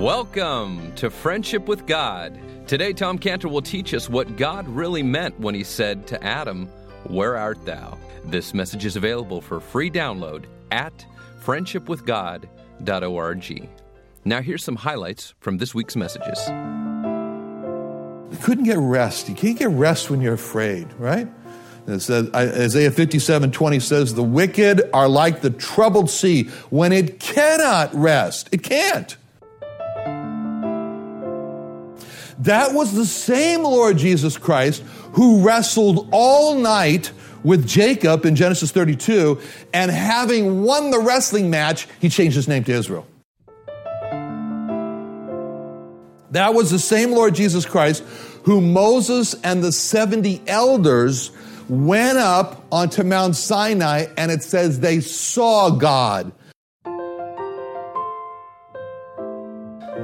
[0.00, 2.40] Welcome to Friendship with God.
[2.66, 6.68] Today, Tom Cantor will teach us what God really meant when he said to Adam,
[7.04, 7.98] Where art thou?
[8.24, 11.04] This message is available for free download at
[11.44, 13.68] friendshipwithgod.org.
[14.24, 16.48] Now, here's some highlights from this week's messages.
[18.32, 19.28] You couldn't get rest.
[19.28, 21.28] You can't get rest when you're afraid, right?
[21.86, 27.20] It says, Isaiah 57 20 says, The wicked are like the troubled sea when it
[27.20, 28.48] cannot rest.
[28.50, 29.18] It can't.
[32.40, 38.70] That was the same Lord Jesus Christ who wrestled all night with Jacob in Genesis
[38.70, 39.40] 32,
[39.72, 43.06] and having won the wrestling match, he changed his name to Israel.
[46.32, 48.04] That was the same Lord Jesus Christ
[48.44, 51.30] who Moses and the 70 elders
[51.68, 56.32] went up onto Mount Sinai, and it says they saw God.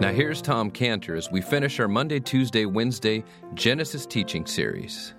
[0.00, 5.14] Now, here's Tom Cantor as we finish our Monday, Tuesday, Wednesday Genesis teaching series.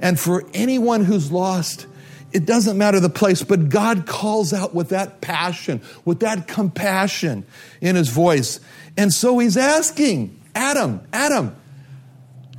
[0.00, 1.88] And for anyone who's lost,
[2.30, 7.44] it doesn't matter the place, but God calls out with that passion, with that compassion
[7.80, 8.60] in his voice.
[8.96, 11.56] And so he's asking Adam, Adam,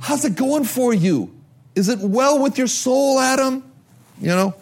[0.00, 1.34] how's it going for you?
[1.74, 3.64] Is it well with your soul, Adam?
[4.20, 4.54] You know,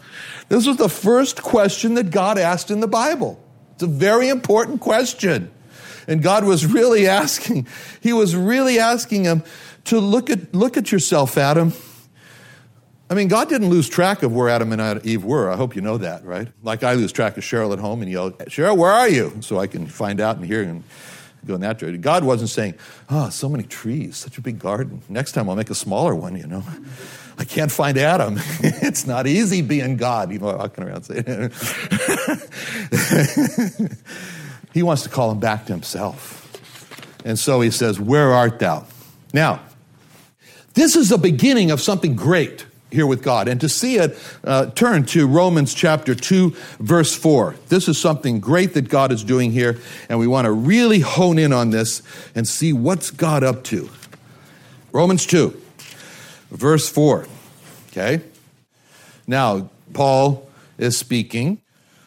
[0.49, 3.43] this was the first question that God asked in the Bible.
[3.75, 5.51] It's a very important question.
[6.07, 7.67] And God was really asking,
[8.01, 9.43] He was really asking him
[9.85, 11.73] to look at, look at yourself, Adam.
[13.09, 15.49] I mean, God didn't lose track of where Adam and Eve were.
[15.49, 16.49] I hope you know that, right?
[16.65, 19.37] Like I lose track of Cheryl at home and yell, Cheryl, where are you?
[19.41, 20.83] So I can find out and hear and
[21.47, 22.01] go in that direction.
[22.01, 22.75] God wasn't saying,
[23.09, 25.03] oh, so many trees, such a big garden.
[25.09, 26.65] Next time I'll make a smaller one, you know.
[27.39, 28.37] I can't find Adam.
[28.61, 31.53] it's not easy being God, you know, walking around saying.
[34.77, 36.43] He wants to call him back to himself.
[37.25, 38.85] And so he says, Where art thou?
[39.33, 39.63] Now,
[40.75, 43.49] this is the beginning of something great here with God.
[43.49, 47.57] And to see it, uh, turn to Romans chapter 2, verse 4.
[47.71, 51.39] This is something great that God is doing here, and we want to really hone
[51.39, 52.03] in on this
[52.35, 53.89] and see what's God up to.
[54.93, 55.59] Romans 2,
[56.51, 57.27] verse 4.
[57.89, 58.21] Okay?
[59.27, 61.63] Now, Paul is speaking.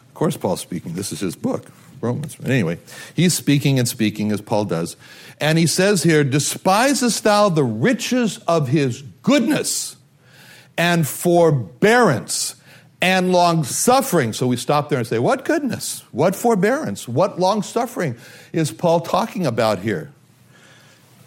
[0.07, 0.93] Of course, Paul's speaking.
[0.93, 1.71] This is his book.
[2.01, 2.37] Romans.
[2.43, 2.79] Anyway,
[3.15, 4.95] he's speaking and speaking as Paul does.
[5.39, 9.95] And he says here, Despisest thou the riches of his goodness
[10.77, 12.55] and forbearance
[13.01, 14.33] and long suffering?
[14.33, 16.03] So we stop there and say, What goodness?
[16.11, 17.07] What forbearance?
[17.07, 18.15] What long suffering
[18.53, 20.11] is Paul talking about here?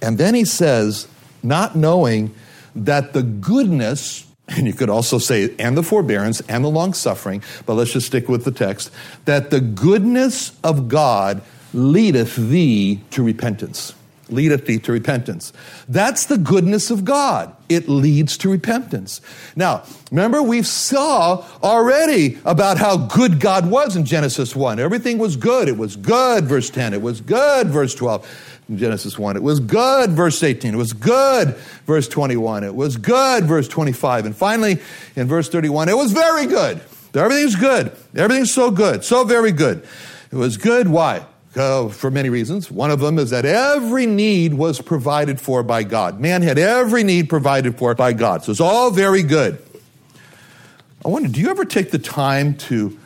[0.00, 1.08] And then he says,
[1.42, 2.34] Not knowing
[2.74, 7.42] that the goodness and you could also say, and the forbearance and the long suffering,
[7.66, 8.90] but let's just stick with the text,
[9.24, 11.42] that the goodness of God
[11.72, 13.94] leadeth thee to repentance.
[14.28, 15.52] Leadeth thee to repentance.
[15.88, 17.54] That's the goodness of God.
[17.68, 19.20] It leads to repentance.
[19.56, 24.78] Now, remember, we saw already about how good God was in Genesis 1.
[24.78, 25.68] Everything was good.
[25.68, 26.94] It was good, verse 10.
[26.94, 28.26] It was good, verse 12
[28.61, 29.36] in Genesis 1.
[29.36, 30.74] It was good, verse 18.
[30.74, 31.56] It was good,
[31.86, 32.64] verse 21.
[32.64, 34.26] It was good, verse 25.
[34.26, 34.78] And finally,
[35.16, 36.80] in verse 31, it was very good.
[37.14, 37.92] Everything's good.
[38.14, 39.86] Everything's so good, so very good.
[40.30, 40.88] It was good.
[40.88, 41.26] Why?
[41.54, 42.70] Uh, for many reasons.
[42.70, 46.18] One of them is that every need was provided for by God.
[46.18, 48.42] Man had every need provided for by God.
[48.42, 49.62] So it's all very good.
[51.04, 52.98] I wonder, do you ever take the time to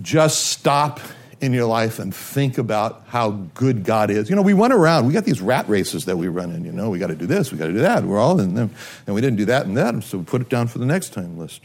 [0.00, 1.00] just stop
[1.44, 4.28] in your life and think about how good God is.
[4.28, 6.72] You know, we run around, we got these rat races that we run in, you
[6.72, 8.04] know, we got to do this, we got to do that.
[8.04, 8.70] We're all in them.
[9.06, 11.12] And we didn't do that and that, so we put it down for the next
[11.12, 11.60] time list.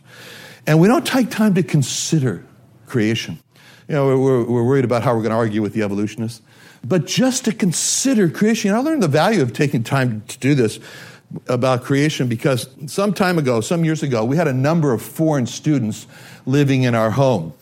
[0.68, 2.46] And we don't take time to consider
[2.86, 3.40] creation.
[3.88, 6.42] You know, we're, we're worried about how we're going to argue with the evolutionists.
[6.84, 10.80] But just to consider creation, I learned the value of taking time to do this
[11.48, 15.46] about creation because some time ago, some years ago, we had a number of foreign
[15.46, 16.08] students
[16.46, 17.54] living in our home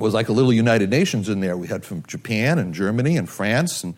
[0.00, 1.56] was like a little United Nations in there.
[1.56, 3.94] We had from Japan and Germany and France and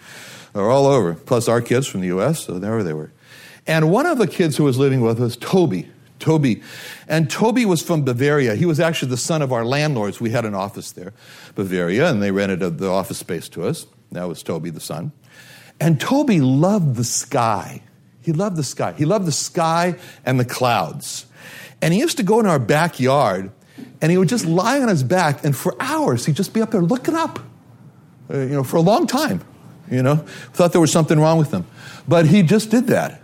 [0.52, 3.10] they're all over, plus our kids from the U.S., so there they were.
[3.66, 5.88] And one of the kids who was living with us, Toby,
[6.18, 6.62] Toby.
[7.08, 8.54] And Toby was from Bavaria.
[8.54, 10.20] He was actually the son of our landlords.
[10.20, 11.12] We had an office there,
[11.54, 13.86] Bavaria, and they rented the office space to us.
[14.12, 15.12] That was Toby, the son.
[15.80, 17.82] And Toby loved the sky.
[18.22, 18.94] He loved the sky.
[18.96, 21.26] He loved the sky and the clouds.
[21.80, 23.50] And he used to go in our backyard
[24.02, 26.72] and he would just lie on his back, and for hours he'd just be up
[26.72, 27.38] there looking up,
[28.28, 29.40] uh, you know, for a long time.
[29.90, 30.16] You know,
[30.52, 31.64] thought there was something wrong with him,
[32.06, 33.22] but he just did that,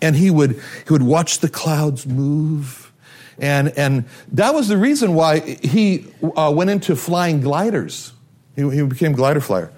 [0.00, 0.52] and he would
[0.86, 2.92] he would watch the clouds move,
[3.38, 6.06] and and that was the reason why he
[6.36, 8.12] uh, went into flying gliders.
[8.56, 9.70] He, he became glider flyer.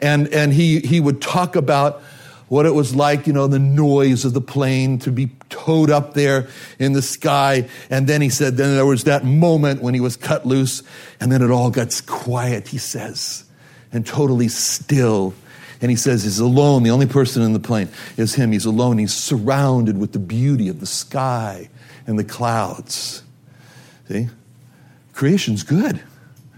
[0.00, 2.02] And, and he, he would talk about
[2.48, 6.14] what it was like, you know, the noise of the plane to be towed up
[6.14, 6.48] there
[6.78, 7.68] in the sky.
[7.90, 10.82] And then he said, then there was that moment when he was cut loose,
[11.20, 13.44] and then it all got quiet, he says,
[13.92, 15.34] and totally still.
[15.80, 16.84] And he says he's alone.
[16.84, 18.52] The only person in the plane is him.
[18.52, 18.96] He's alone.
[18.96, 21.68] He's surrounded with the beauty of the sky
[22.06, 23.22] and the clouds.
[24.08, 24.28] See?
[25.12, 26.00] Creation's good.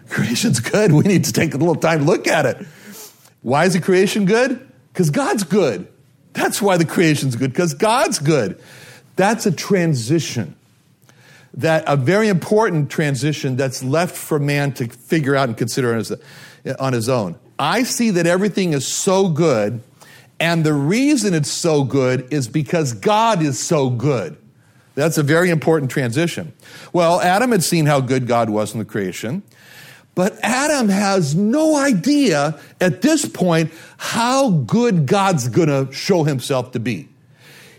[0.09, 0.93] Creation's good.
[0.99, 2.65] We need to take a little time to look at it.
[3.43, 4.68] Why is the creation good?
[4.99, 5.87] Because God's good.
[6.33, 8.61] That's why the creation's good, because God's good.
[9.15, 10.57] That's a transition.
[11.55, 15.99] That a very important transition that's left for man to figure out and consider on
[15.99, 16.13] his,
[16.81, 17.39] on his own.
[17.61, 19.85] I see that everything is so good,
[20.41, 24.37] and the reason it's so good is because God is so good.
[24.97, 26.55] That's a very important transition.
[26.93, 29.45] Well, Adam had seen how good God was in the creation.
[30.19, 36.73] But Adam has no idea at this point how good God's going to show himself
[36.73, 37.09] to be.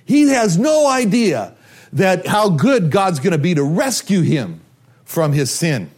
[0.05, 1.53] He has no idea
[1.91, 4.61] that how good God's going to be to rescue him
[5.03, 5.91] from his sin.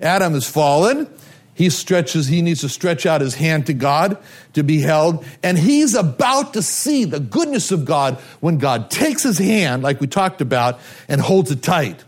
[0.00, 1.06] Adam has fallen.
[1.52, 4.16] He stretches, he needs to stretch out his hand to God
[4.54, 5.22] to be held.
[5.42, 10.00] And he's about to see the goodness of God when God takes his hand, like
[10.00, 12.04] we talked about, and holds it tight.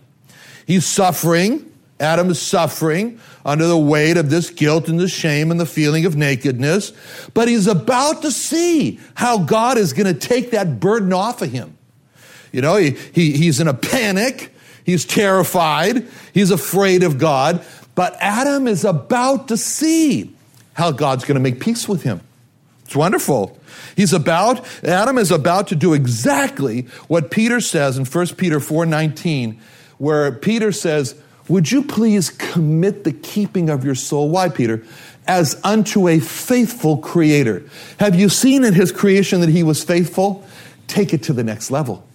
[0.67, 1.71] He's suffering.
[2.01, 6.05] Adam is suffering under the weight of this guilt and the shame and the feeling
[6.05, 6.93] of nakedness,
[7.33, 11.53] but he's about to see how God is going to take that burden off of
[11.53, 11.79] him.
[12.51, 14.53] You know, he, he, he's in a panic,
[14.85, 17.65] he's terrified, he's afraid of God,
[17.95, 20.35] but Adam is about to see
[20.75, 22.21] how God's going to make peace with him.
[22.85, 23.59] It's wonderful.
[23.95, 29.57] He's about, Adam is about to do exactly what Peter says in 1 Peter 4:19,
[29.99, 31.15] where Peter says,
[31.49, 34.31] would you please commit the keeping of your soul?
[34.31, 34.85] Why, Peter?
[35.27, 37.63] As unto a faithful creator.
[37.99, 40.47] Have you seen in his creation that he was faithful?
[40.87, 42.07] Take it to the next level.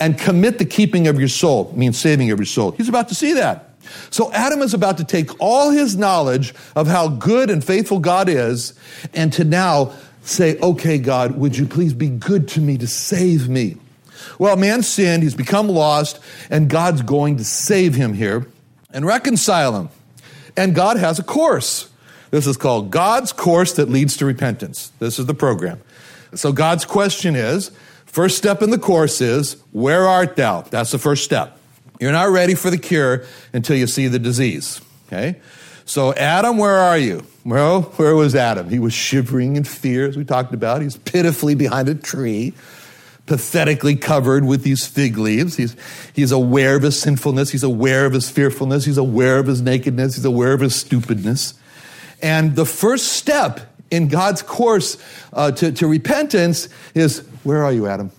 [0.00, 2.72] And commit the keeping of your soul, means saving of your soul.
[2.72, 3.70] He's about to see that.
[4.10, 8.28] So Adam is about to take all his knowledge of how good and faithful God
[8.28, 8.78] is
[9.14, 9.92] and to now
[10.22, 13.76] say, okay, God, would you please be good to me to save me?
[14.38, 16.20] Well, man sinned, he's become lost,
[16.50, 18.46] and God's going to save him here
[18.92, 19.90] and reconcile them.
[20.56, 21.90] And God has a course.
[22.30, 24.92] This is called God's course that leads to repentance.
[24.98, 25.80] This is the program.
[26.34, 27.70] So God's question is
[28.06, 30.62] first step in the course is, Where art thou?
[30.62, 31.58] That's the first step.
[32.00, 34.80] You're not ready for the cure until you see the disease.
[35.06, 35.40] Okay?
[35.84, 37.24] So, Adam, where are you?
[37.46, 38.68] Well, where was Adam?
[38.68, 40.82] He was shivering in fear, as we talked about.
[40.82, 42.52] He's pitifully behind a tree
[43.28, 45.56] pathetically covered with these fig leaves.
[45.56, 45.76] He's,
[46.14, 47.50] he's aware of his sinfulness.
[47.50, 48.86] He's aware of his fearfulness.
[48.86, 50.16] He's aware of his nakedness.
[50.16, 51.54] He's aware of his stupidness.
[52.22, 53.60] And the first step
[53.90, 54.96] in God's course
[55.32, 58.10] uh, to, to repentance is where are you, Adam?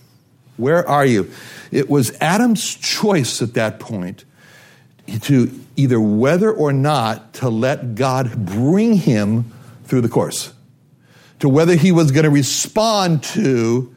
[0.56, 1.30] Where are you?
[1.70, 4.24] It was Adam's choice at that point
[5.22, 9.50] to either whether or not to let God bring him
[9.84, 10.52] through the course,
[11.40, 13.94] to whether he was going to respond to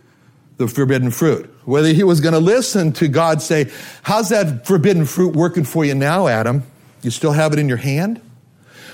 [0.68, 1.54] the forbidden fruit.
[1.66, 3.72] Whether he was going to listen to God say,
[4.04, 6.64] How's that forbidden fruit working for you now, Adam?
[7.02, 8.22] You still have it in your hand?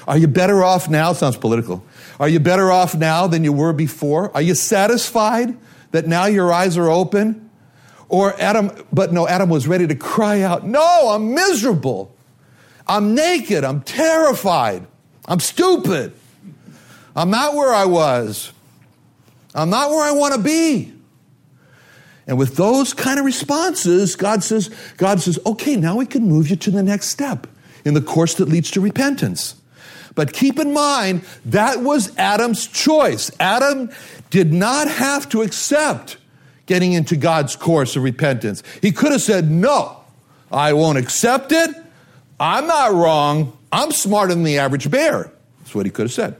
[0.08, 1.14] Are you better off now?
[1.14, 1.84] Sounds political.
[2.20, 4.36] Are you better off now than you were before?
[4.36, 5.56] Are you satisfied
[5.92, 7.50] that now your eyes are open?
[8.08, 12.16] Or Adam, but no, Adam was ready to cry out, No, I'm miserable.
[12.88, 13.64] I'm naked.
[13.64, 14.88] I'm terrified.
[15.26, 16.14] I'm stupid.
[17.16, 18.52] I'm not where I was.
[19.54, 20.94] I'm not where I want to be.
[22.30, 26.48] And with those kind of responses, God says, God says, okay, now we can move
[26.48, 27.48] you to the next step
[27.84, 29.56] in the course that leads to repentance.
[30.14, 33.32] But keep in mind, that was Adam's choice.
[33.40, 33.90] Adam
[34.30, 36.18] did not have to accept
[36.68, 38.62] getting into God's course of repentance.
[38.80, 40.00] He could have said, no,
[40.52, 41.76] I won't accept it.
[42.40, 43.58] I'm not wrong.
[43.72, 45.34] I'm smarter than the average bear.
[45.60, 46.36] That's what he could have said.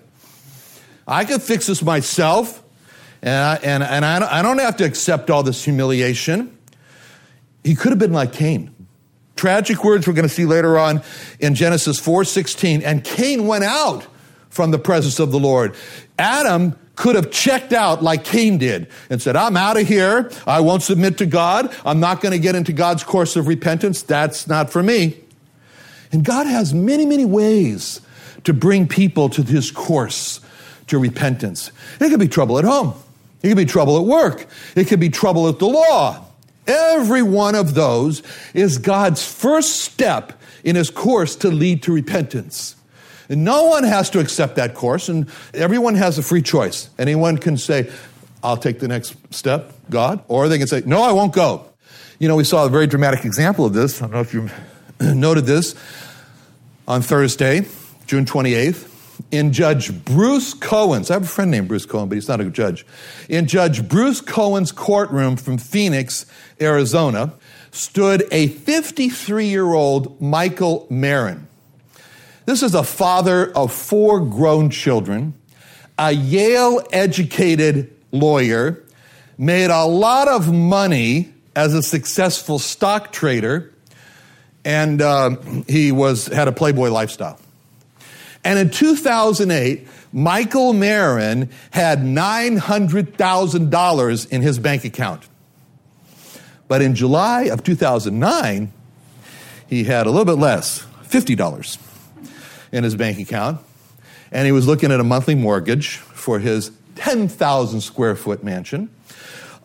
[1.08, 2.62] I can fix this myself.
[3.22, 6.58] And, I, and, and I, don't have to accept all this humiliation.
[7.64, 8.74] He could have been like Cain.
[9.36, 11.02] Tragic words we're going to see later on
[11.40, 12.84] in Genesis 4:16.
[12.84, 14.08] And Cain went out
[14.50, 15.76] from the presence of the Lord.
[16.18, 20.30] Adam could have checked out like Cain did and said, I'm out of here.
[20.46, 21.74] I won't submit to God.
[21.86, 24.02] I'm not going to get into God's course of repentance.
[24.02, 25.18] That's not for me.
[26.12, 28.02] And God has many, many ways
[28.44, 30.42] to bring people to his course
[30.88, 31.72] to repentance.
[32.02, 32.94] It could be trouble at home.
[33.42, 34.48] It could be trouble at work.
[34.76, 36.26] It could be trouble at the law.
[36.68, 38.22] Every one of those
[38.54, 42.76] is God's first step in his course to lead to repentance.
[43.30, 46.90] And no one has to accept that course, and everyone has a free choice.
[46.98, 47.92] Anyone can say,
[48.44, 51.66] I'll take the next step, God, or they can say, No, I won't go.
[52.18, 54.02] You know, we saw a very dramatic example of this.
[54.02, 54.50] I don't know if you
[55.14, 55.76] noted this
[56.88, 57.66] on Thursday,
[58.08, 58.89] June 28th,
[59.32, 61.10] in Judge Bruce Cohen's.
[61.12, 62.86] I have a friend named Bruce Cohen, but he's not a judge.
[63.28, 66.26] In Judge Bruce Cohen's courtroom from Phoenix,
[66.60, 67.34] Arizona,
[67.72, 71.48] stood a 53 year old Michael Marin.
[72.46, 75.36] This is a father of four grown children,
[76.00, 78.84] a Yale educated lawyer,
[79.38, 83.72] made a lot of money as a successful stock trader,
[84.66, 85.36] and uh,
[85.68, 87.40] he was, had a Playboy lifestyle.
[88.44, 95.28] And in 2008, Michael Marin had $900,000 in his bank account.
[96.68, 98.74] But in July of 2009,
[99.68, 101.78] he had a little bit less, $50
[102.72, 103.60] in his bank account.
[104.32, 108.90] And he was looking at a monthly mortgage for his 10,000 square foot mansion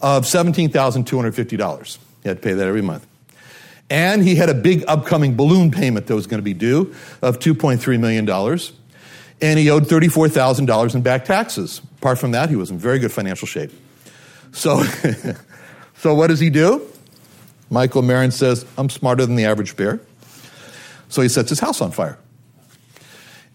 [0.01, 1.99] of $17,250.
[2.23, 3.07] He had to pay that every month.
[3.91, 7.39] And he had a big upcoming balloon payment that was going to be due of
[7.39, 8.29] $2.3 million.
[9.41, 11.81] And he owed $34,000 in back taxes.
[11.99, 13.71] Apart from that, he was in very good financial shape.
[14.53, 14.83] So,
[15.99, 16.87] so what does he do?
[17.71, 20.01] Michael Marin says, I'm smarter than the average bear.
[21.09, 22.19] So he sets his house on fire.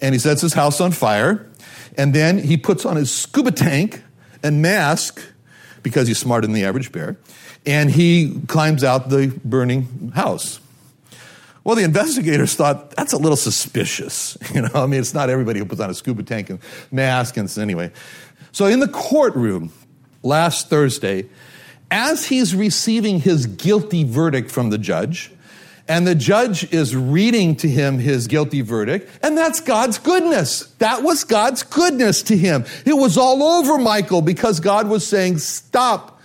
[0.02, 1.50] And he sets his house on fire,
[1.98, 4.02] and then he puts on his scuba tank
[4.42, 5.22] and mask
[5.84, 7.18] because he's smarter than the average bear,
[7.66, 10.60] and he climbs out the burning house.
[11.64, 14.38] Well, the investigators thought that's a little suspicious.
[14.54, 16.60] You know, I mean, it's not everybody who puts on a scuba tank and
[16.92, 17.38] mask.
[17.38, 17.92] And anyway,
[18.52, 19.72] so in the courtroom
[20.24, 21.30] last Thursday,
[21.92, 25.32] as he's receiving his guilty verdict from the judge,
[25.90, 30.68] and the judge is reading to him his guilty verdict, and that's God's goodness.
[30.78, 32.64] That was God's goodness to him.
[32.86, 36.22] It was all over Michael because God was saying, Stop.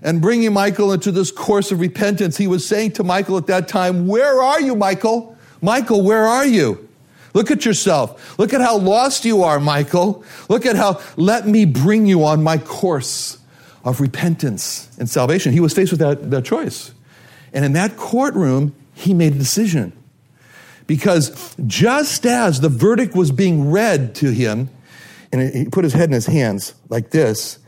[0.00, 3.66] And bringing Michael into this course of repentance, he was saying to Michael at that
[3.66, 5.36] time, Where are you, Michael?
[5.60, 6.88] Michael, where are you?
[7.34, 8.38] Look at yourself.
[8.38, 10.24] Look at how lost you are, Michael.
[10.48, 13.38] Look at how, let me bring you on my course
[13.84, 15.52] of repentance and salvation.
[15.52, 16.94] He was faced with that, that choice.
[17.52, 19.92] And in that courtroom, he made a decision.
[20.86, 24.70] Because just as the verdict was being read to him,
[25.32, 27.58] and he put his head in his hands like this,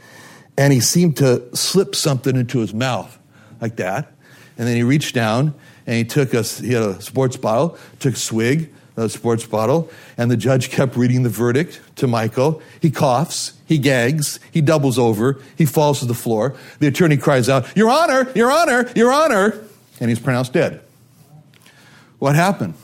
[0.59, 3.19] and he seemed to slip something into his mouth
[3.61, 4.13] like that.
[4.59, 5.55] And then he reached down
[5.87, 9.91] and he took a, he had a sports bottle, took a swig, a sports bottle,
[10.19, 12.61] and the judge kept reading the verdict to Michael.
[12.81, 16.55] He coughs, he gags, he doubles over, he falls to the floor.
[16.79, 19.65] The attorney cries out, Your Honor, Your Honor, Your Honor,
[20.01, 20.83] and he's pronounced dead.
[22.23, 22.75] What happened?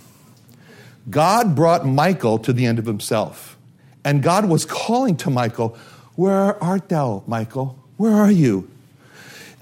[1.08, 3.56] God brought Michael to the end of himself.
[4.04, 5.78] And God was calling to Michael,
[6.16, 7.78] Where art thou, Michael?
[7.98, 8.68] Where are you?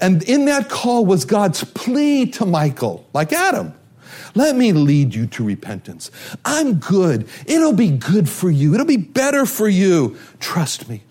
[0.01, 3.71] And in that call was God's plea to Michael, like Adam.
[4.33, 6.09] Let me lead you to repentance.
[6.43, 7.29] I'm good.
[7.45, 8.73] It'll be good for you.
[8.73, 10.17] It'll be better for you.
[10.39, 11.03] Trust me.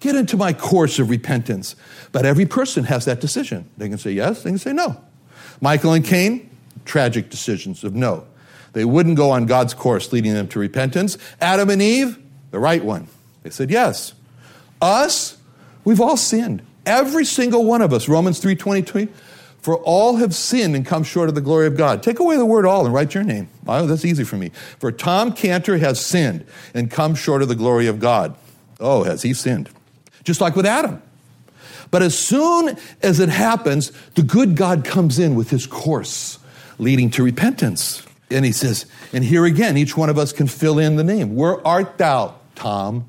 [0.00, 1.76] Get into my course of repentance.
[2.12, 3.70] But every person has that decision.
[3.78, 5.02] They can say yes, they can say no.
[5.62, 6.50] Michael and Cain,
[6.84, 8.26] tragic decisions of no.
[8.72, 11.18] They wouldn't go on God's course leading them to repentance.
[11.40, 12.18] Adam and Eve,
[12.50, 13.08] the right one.
[13.42, 14.14] They said yes.
[14.80, 15.36] Us,
[15.84, 16.62] we've all sinned.
[16.86, 18.08] Every single one of us.
[18.08, 19.08] Romans 3 20,
[19.60, 22.02] For all have sinned and come short of the glory of God.
[22.02, 23.48] Take away the word all and write your name.
[23.66, 24.50] Oh, that's easy for me.
[24.78, 28.34] For Tom Cantor has sinned and come short of the glory of God.
[28.80, 29.68] Oh, has he sinned?
[30.24, 31.02] Just like with Adam.
[31.90, 36.38] But as soon as it happens, the good God comes in with his course
[36.82, 38.02] leading to repentance.
[38.30, 41.36] And he says, and here again, each one of us can fill in the name.
[41.36, 43.08] Where art thou, Tom?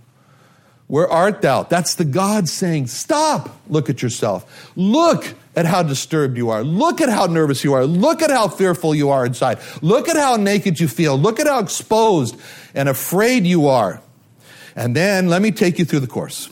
[0.87, 1.63] Where art thou?
[1.63, 4.71] That's the God saying, Stop, look at yourself.
[4.75, 6.63] Look at how disturbed you are.
[6.63, 7.85] Look at how nervous you are.
[7.85, 9.59] Look at how fearful you are inside.
[9.81, 11.17] Look at how naked you feel.
[11.17, 12.39] Look at how exposed
[12.75, 14.01] and afraid you are.
[14.75, 16.49] And then let me take you through the course.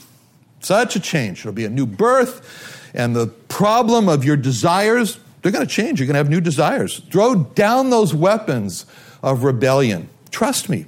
[0.62, 1.40] Such a change.
[1.40, 6.00] It'll be a new birth, and the problem of your desires they're going to change.
[6.00, 7.00] You're going to have new desires.
[7.12, 8.86] Throw down those weapons
[9.24, 10.10] of rebellion.
[10.30, 10.86] Trust me.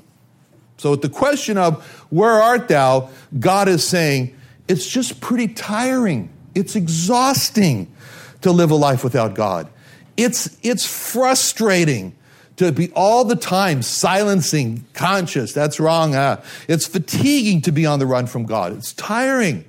[0.78, 4.36] So, with the question of where art thou, God is saying,
[4.68, 6.30] it's just pretty tiring.
[6.56, 7.94] It's exhausting
[8.42, 9.70] to live a life without God.
[10.18, 12.16] It's, it's frustrating
[12.58, 15.54] to be all the time silencing conscious.
[15.54, 16.16] That's wrong.
[16.16, 18.74] Uh, it's fatiguing to be on the run from God.
[18.74, 19.66] It's tiring.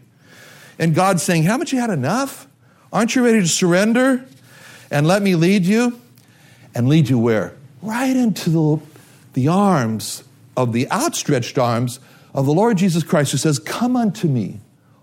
[0.78, 2.46] And God's saying, Haven't you had enough?
[2.92, 4.24] Aren't you ready to surrender?
[4.94, 6.00] And let me lead you.
[6.74, 7.54] And lead you where?
[7.82, 8.82] Right into the,
[9.34, 10.22] the arms
[10.56, 11.98] of the outstretched arms
[12.32, 14.60] of the Lord Jesus Christ, who says, Come unto me,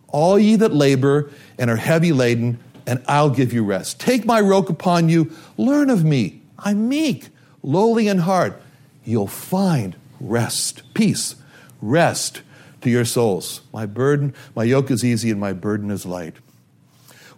[0.07, 1.29] all ye that labor
[1.59, 3.99] and are heavy laden, and I'll give you rest.
[3.99, 6.41] Take my yoke upon you, learn of me.
[6.57, 7.27] I'm meek,
[7.61, 8.61] lowly in heart.
[9.03, 11.35] You'll find rest, peace,
[11.81, 12.41] rest
[12.81, 13.61] to your souls.
[13.73, 16.35] My burden, my yoke is easy and my burden is light.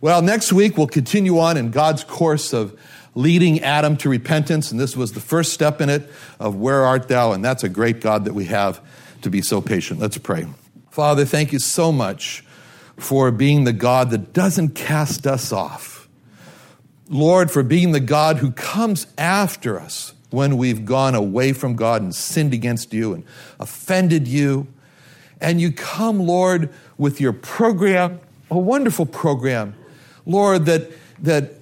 [0.04, 2.78] Well, next week we'll continue on in God's course of
[3.16, 7.08] leading Adam to repentance, and this was the first step in it of where art
[7.08, 8.82] thou, and that's a great God that we have
[9.22, 10.02] to be so patient.
[10.02, 10.46] Let's pray.
[10.92, 12.44] Father, thank you so much
[12.98, 16.10] for being the God that doesn't cast us off.
[17.08, 22.02] Lord, for being the God who comes after us when we've gone away from God
[22.02, 23.24] and sinned against you and
[23.58, 24.68] offended you.
[25.40, 28.20] And you come, Lord, with your program,
[28.52, 29.76] a wonderful program
[30.26, 31.54] Lord, that, that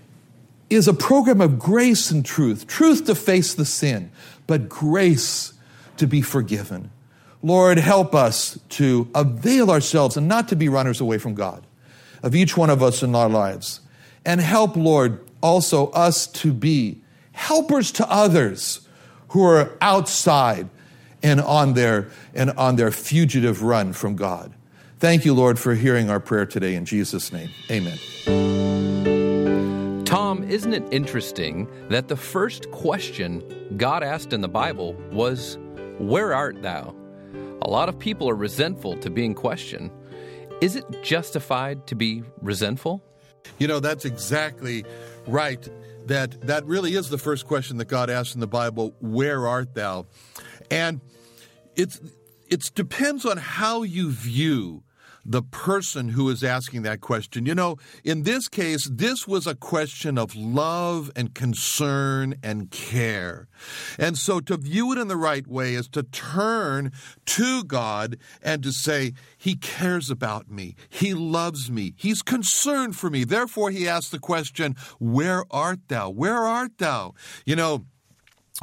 [0.69, 4.11] is a program of grace and truth, truth to face the sin,
[4.47, 5.53] but grace
[5.97, 6.91] to be forgiven.
[7.43, 11.65] Lord, help us to avail ourselves and not to be runners away from God,
[12.23, 13.81] of each one of us in our lives.
[14.23, 17.01] And help, Lord, also us to be
[17.31, 18.87] helpers to others
[19.29, 20.69] who are outside
[21.23, 24.53] and on their, and on their fugitive run from God.
[25.01, 26.75] Thank you, Lord, for hearing our prayer today.
[26.75, 27.97] In Jesus' name, amen.
[30.05, 33.41] Tom, isn't it interesting that the first question
[33.77, 35.57] God asked in the Bible was,
[35.97, 36.93] Where art thou?
[37.63, 39.89] A lot of people are resentful to being questioned.
[40.61, 43.03] Is it justified to be resentful?
[43.57, 44.85] You know, that's exactly
[45.25, 45.67] right.
[46.05, 49.73] That that really is the first question that God asks in the Bible, where art
[49.73, 50.05] thou?
[50.69, 51.01] And
[51.75, 51.99] it's
[52.47, 54.83] it depends on how you view
[55.25, 57.45] the person who is asking that question.
[57.45, 63.47] You know, in this case, this was a question of love and concern and care.
[63.97, 66.91] And so to view it in the right way is to turn
[67.25, 70.75] to God and to say, He cares about me.
[70.89, 71.93] He loves me.
[71.97, 73.23] He's concerned for me.
[73.23, 76.09] Therefore, He asks the question, Where art thou?
[76.09, 77.13] Where art thou?
[77.45, 77.85] You know,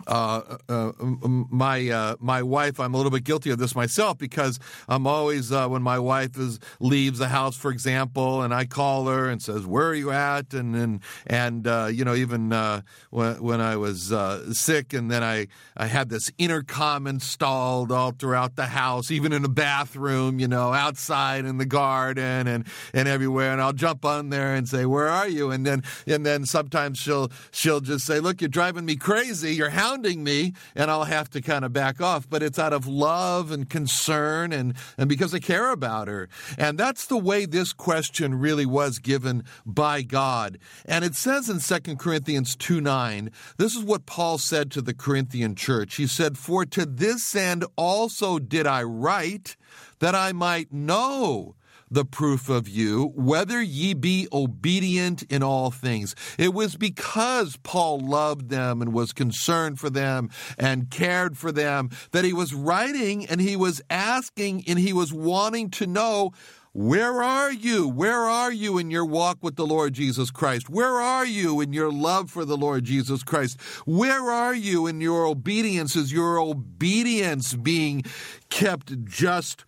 [0.07, 4.59] uh, uh, my uh, my wife, I'm a little bit guilty of this myself because
[4.89, 9.07] I'm always uh, when my wife is leaves the house, for example, and I call
[9.07, 12.83] her and says, "Where are you at?" and and and uh, you know even uh,
[13.11, 14.13] when when I was
[14.57, 19.43] sick, and then I I had this intercom installed all throughout the house, even in
[19.43, 24.31] the bathroom, you know, outside in the garden and and everywhere, and I'll jump on
[24.31, 28.21] there and say, "Where are you?" and then and then sometimes she'll she'll just say,
[28.21, 29.55] "Look, you're driving me crazy.
[29.55, 32.29] You're hounding me, and I'll have to kind of back off.
[32.29, 36.29] But it's out of love and concern and, and because I care about her.
[36.59, 40.59] And that's the way this question really was given by God.
[40.85, 44.95] And it says in 2 Corinthians 2 9, this is what Paul said to the
[44.95, 45.97] Corinthian church.
[45.97, 49.57] He said, For to this end also did I write,
[50.01, 51.55] that I might know
[51.91, 56.15] the proof of you, whether ye be obedient in all things.
[56.39, 61.91] It was because Paul loved them and was concerned for them and cared for them
[62.13, 66.33] that he was writing and he was asking and he was wanting to know
[66.73, 67.89] where are you?
[67.89, 70.69] Where are you in your walk with the Lord Jesus Christ?
[70.69, 73.61] Where are you in your love for the Lord Jesus Christ?
[73.85, 75.97] Where are you in your obedience?
[75.97, 78.05] Is your obedience being
[78.49, 79.65] kept just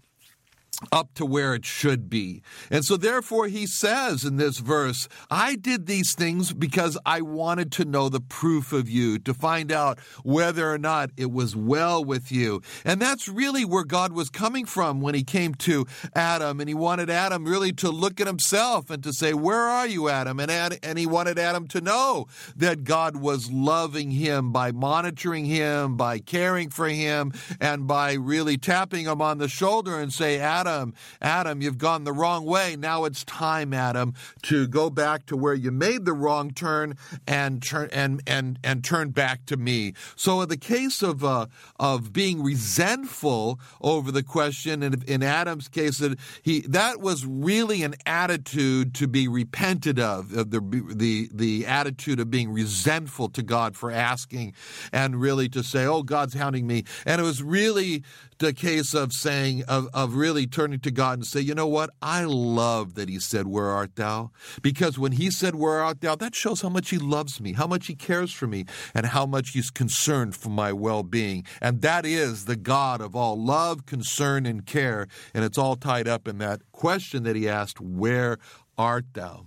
[0.93, 2.43] up to where it should be.
[2.71, 7.71] And so, therefore, he says in this verse, I did these things because I wanted
[7.73, 12.05] to know the proof of you, to find out whether or not it was well
[12.05, 12.63] with you.
[12.85, 16.61] And that's really where God was coming from when he came to Adam.
[16.61, 20.09] And he wanted Adam really to look at himself and to say, Where are you,
[20.09, 20.41] Adam?
[20.41, 25.45] And, Ad- and he wanted Adam to know that God was loving him by monitoring
[25.45, 30.39] him, by caring for him, and by really tapping him on the shoulder and say,
[30.39, 32.77] Adam, Adam, Adam, you've gone the wrong way.
[32.77, 37.61] Now it's time, Adam, to go back to where you made the wrong turn and
[37.63, 39.95] turn and and and turn back to me.
[40.15, 41.47] So in the case of uh,
[41.79, 47.83] of being resentful over the question, and in Adam's case, that he that was really
[47.83, 50.61] an attitude to be repented of, of the
[50.95, 54.55] the the attitude of being resentful to God for asking,
[54.93, 58.05] and really to say, "Oh, God's hounding me," and it was really
[58.41, 61.91] the case of saying, of, of really turning to God and say, you know what?
[62.03, 64.33] I love that he said, Where art thou?
[64.63, 66.17] Because when he said, Where art thou?
[66.17, 69.27] that shows how much he loves me, how much he cares for me, and how
[69.27, 71.45] much he's concerned for my well being.
[71.61, 75.07] And that is the God of all love, concern, and care.
[75.35, 78.39] And it's all tied up in that question that he asked, Where
[78.77, 79.47] art thou?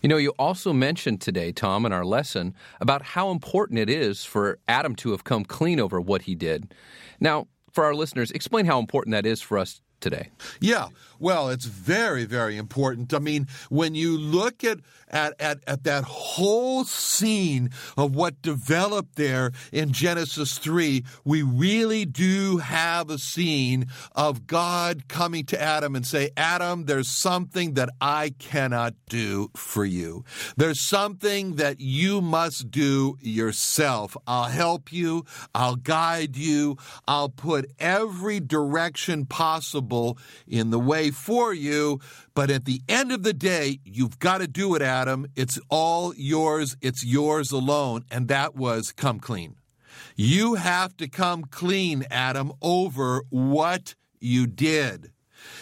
[0.00, 4.24] You know, you also mentioned today, Tom, in our lesson about how important it is
[4.24, 6.72] for Adam to have come clean over what he did.
[7.20, 10.28] Now, For our listeners, explain how important that is for us today.
[10.60, 10.88] Yeah,
[11.22, 13.14] well, it's very, very important.
[13.14, 19.14] I mean, when you look at, at, at, at, that whole scene of what developed
[19.14, 23.86] there in Genesis 3, we really do have a scene
[24.16, 29.84] of God coming to Adam and say, Adam, there's something that I cannot do for
[29.84, 30.24] you.
[30.56, 34.16] There's something that you must do yourself.
[34.26, 35.24] I'll help you.
[35.54, 36.78] I'll guide you.
[37.06, 39.91] I'll put every direction possible
[40.46, 42.00] in the way for you.
[42.34, 45.26] But at the end of the day, you've got to do it, Adam.
[45.36, 46.76] It's all yours.
[46.80, 48.04] It's yours alone.
[48.10, 49.56] And that was come clean.
[50.16, 55.12] You have to come clean, Adam, over what you did.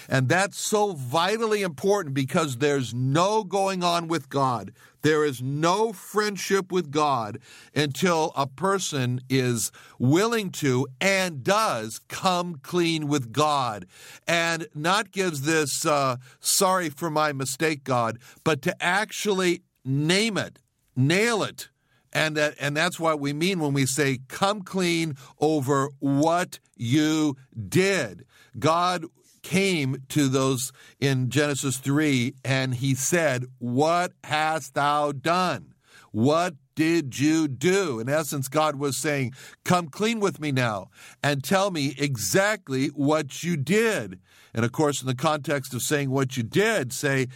[0.08, 4.72] And that's so vitally important because there's no going on with God.
[5.02, 7.38] There is no friendship with God
[7.74, 13.86] until a person is willing to and does come clean with God
[14.26, 20.58] and not gives this, uh, sorry for my mistake, God, but to actually name it,
[20.94, 21.68] nail it.
[22.12, 27.36] And that, and that's what we mean when we say, come clean over what you
[27.68, 28.26] did.
[28.58, 29.04] God
[29.42, 35.74] came to those in Genesis 3 and he said, What hast thou done?
[36.12, 38.00] What did you do?
[38.00, 39.32] In essence, God was saying,
[39.64, 40.88] Come clean with me now
[41.22, 44.18] and tell me exactly what you did.
[44.54, 47.28] And of course, in the context of saying what you did, say,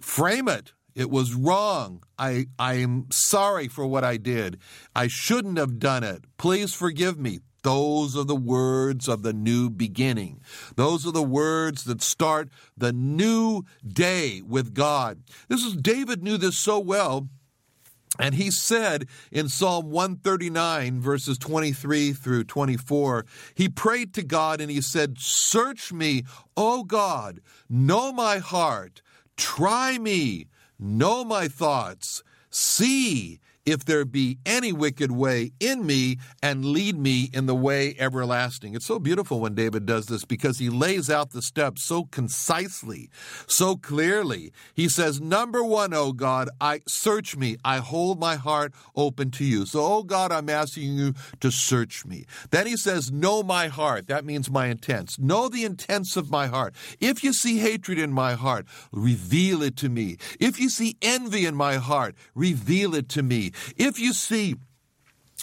[0.00, 0.72] frame it.
[0.94, 2.02] It was wrong.
[2.18, 4.58] I, I am sorry for what I did.
[4.94, 6.24] I shouldn't have done it.
[6.38, 7.40] Please forgive me.
[7.66, 10.40] Those are the words of the new beginning.
[10.76, 15.24] Those are the words that start the new day with God.
[15.48, 17.28] This is David knew this so well.
[18.20, 23.26] And he said in Psalm 139, verses 23 through 24,
[23.56, 26.22] he prayed to God and he said, Search me,
[26.56, 29.02] O God, know my heart,
[29.36, 30.46] try me,
[30.78, 37.28] know my thoughts, see if there be any wicked way in me and lead me
[37.34, 38.74] in the way everlasting.
[38.74, 43.10] It's so beautiful when David does this because he lays out the steps so concisely,
[43.48, 44.52] so clearly.
[44.72, 47.56] He says, Number one, oh God, I search me.
[47.64, 49.66] I hold my heart open to you.
[49.66, 52.24] So, oh God, I'm asking you to search me.
[52.50, 54.06] Then he says, Know my heart.
[54.06, 55.18] That means my intents.
[55.18, 56.74] Know the intents of my heart.
[57.00, 60.18] If you see hatred in my heart, reveal it to me.
[60.38, 63.50] If you see envy in my heart, reveal it to me.
[63.76, 64.56] If you see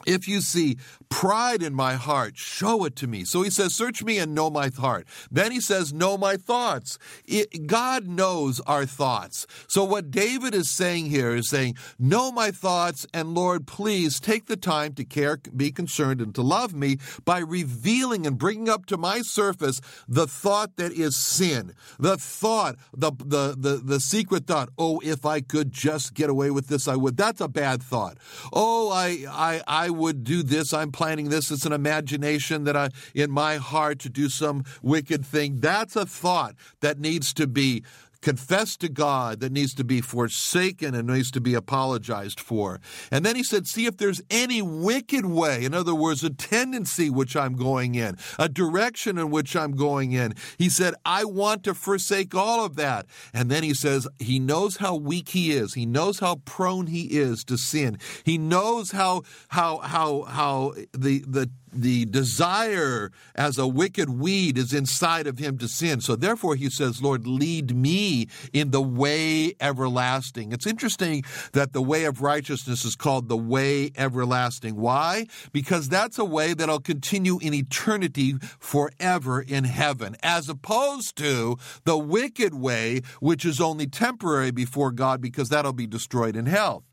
[0.05, 0.77] if you see
[1.09, 3.23] pride in my heart, show it to me.
[3.23, 5.07] So he says, Search me and know my heart.
[5.31, 6.97] Then he says, Know my thoughts.
[7.25, 9.45] It, God knows our thoughts.
[9.67, 14.47] So what David is saying here is saying, Know my thoughts, and Lord, please take
[14.47, 18.87] the time to care, be concerned, and to love me by revealing and bringing up
[18.87, 21.73] to my surface the thought that is sin.
[21.99, 26.49] The thought, the, the, the, the secret thought, oh, if I could just get away
[26.49, 27.17] with this, I would.
[27.17, 28.17] That's a bad thought.
[28.51, 30.73] Oh, I, I, I would do this.
[30.73, 31.51] I'm planning this.
[31.51, 35.59] It's an imagination that I, in my heart to do some wicked thing.
[35.59, 37.83] That's a thought that needs to be
[38.23, 42.79] confessed to God that needs to be forsaken and needs to be apologized for.
[43.11, 47.09] And then he said, See if there's any wicked way, in other words, a tendency
[47.09, 50.33] which I'm going in, a direction in which I'm going in.
[50.57, 53.05] He said, I want to forsake all of that.
[53.33, 55.73] And then he says, He knows how weak he is.
[55.73, 57.99] He knows how prone he is to sin.
[58.23, 64.73] He knows how, how, how, how the, the the desire as a wicked weed is
[64.73, 66.01] inside of him to sin.
[66.01, 70.51] So therefore he says, Lord, lead me in the way everlasting.
[70.51, 74.75] It's interesting that the way of righteousness is called the way everlasting.
[74.75, 75.27] Why?
[75.51, 81.97] Because that's a way that'll continue in eternity forever in heaven, as opposed to the
[81.97, 86.83] wicked way, which is only temporary before God because that'll be destroyed in hell.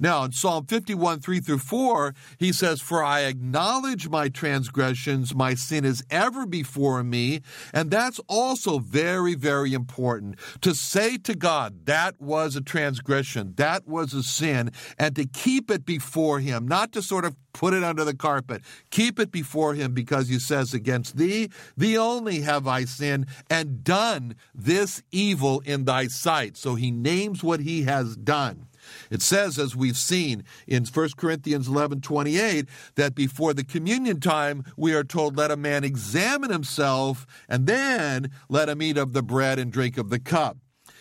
[0.00, 5.54] Now, in Psalm 51, 3 through 4, he says, For I acknowledge my transgressions, my
[5.54, 7.40] sin is ever before me.
[7.72, 13.86] And that's also very, very important to say to God, that was a transgression, that
[13.86, 17.84] was a sin, and to keep it before him, not to sort of put it
[17.84, 18.62] under the carpet.
[18.90, 23.84] Keep it before him because he says, Against thee, thee only have I sinned and
[23.84, 26.56] done this evil in thy sight.
[26.56, 28.66] So he names what he has done.
[29.10, 32.66] It says, as we've seen in 1 Corinthians 11 28,
[32.96, 38.30] that before the communion time, we are told, let a man examine himself, and then
[38.48, 40.56] let him eat of the bread and drink of the cup.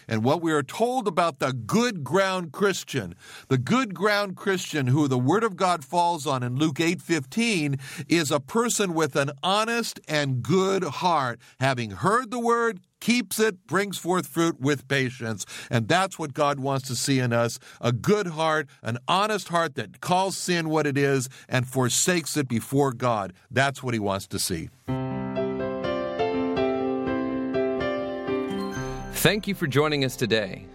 [0.08, 3.15] And what we are told about the good ground Christian,
[3.48, 8.32] the good ground Christian who the word of God falls on in Luke 8:15 is
[8.32, 13.98] a person with an honest and good heart, having heard the word, keeps it, brings
[13.98, 15.46] forth fruit with patience.
[15.70, 19.76] And that's what God wants to see in us a good heart, an honest heart
[19.76, 23.34] that calls sin what it is and forsakes it before God.
[23.50, 24.70] That's what He wants to see.
[29.16, 30.66] Thank you for joining us today.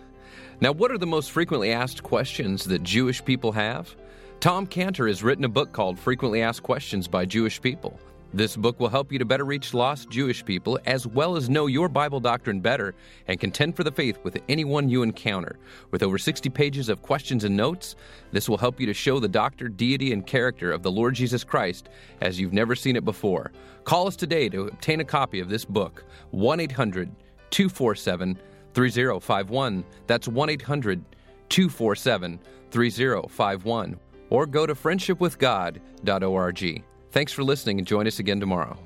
[0.61, 3.95] Now, what are the most frequently asked questions that Jewish people have?
[4.41, 7.99] Tom Cantor has written a book called Frequently Asked Questions by Jewish People.
[8.35, 11.69] This book will help you to better reach lost Jewish people as well as know
[11.69, 12.95] your Bible doctrine better
[13.29, 15.59] and contend for the faith with anyone you encounter.
[15.91, 17.95] With over 60 pages of questions and notes,
[18.33, 21.45] this will help you to show the doctor, deity, and character of the Lord Jesus
[21.45, 21.89] Christ
[22.21, 23.53] as you've never seen it before.
[23.85, 26.05] Call us today to obtain a copy of this book.
[26.33, 27.11] 1 800
[27.51, 28.39] 247
[28.75, 29.85] 3051.
[30.07, 31.05] That's 1 800
[31.49, 34.01] 247 3051.
[34.29, 36.85] Or go to friendshipwithgod.org.
[37.11, 38.77] Thanks for listening and join us again tomorrow.